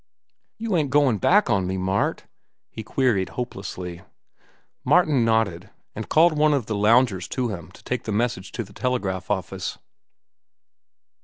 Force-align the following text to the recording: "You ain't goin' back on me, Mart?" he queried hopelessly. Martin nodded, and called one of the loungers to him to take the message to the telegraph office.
"You 0.57 0.75
ain't 0.75 0.89
goin' 0.89 1.19
back 1.19 1.51
on 1.51 1.67
me, 1.67 1.77
Mart?" 1.77 2.25
he 2.71 2.81
queried 2.81 3.29
hopelessly. 3.37 4.01
Martin 4.83 5.23
nodded, 5.23 5.69
and 5.95 6.09
called 6.09 6.35
one 6.35 6.55
of 6.55 6.65
the 6.65 6.73
loungers 6.73 7.27
to 7.27 7.49
him 7.49 7.69
to 7.73 7.83
take 7.83 8.05
the 8.05 8.11
message 8.11 8.51
to 8.53 8.63
the 8.63 8.73
telegraph 8.73 9.29
office. 9.29 9.77